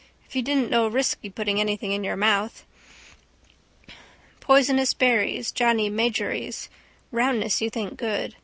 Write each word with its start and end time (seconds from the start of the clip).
If 0.25 0.35
you 0.35 0.41
didn't 0.41 0.71
know 0.71 0.87
risky 0.87 1.29
putting 1.29 1.59
anything 1.61 1.91
into 1.91 2.07
your 2.07 2.15
mouth. 2.15 2.65
Poisonous 4.39 4.95
berries. 4.95 5.51
Johnny 5.51 5.91
Magories. 5.91 6.69
Roundness 7.11 7.61
you 7.61 7.69
think 7.69 7.97
good. 7.99 8.35